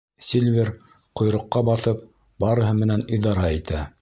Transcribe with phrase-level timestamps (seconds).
[0.27, 0.71] Сильвер,
[1.21, 2.01] ҡойроҡҡа баҫып,
[2.47, 3.89] барыһы менән идара итә.